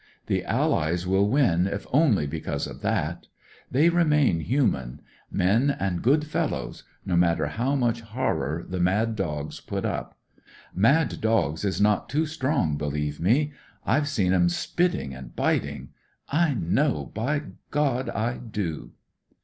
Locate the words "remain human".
3.89-5.01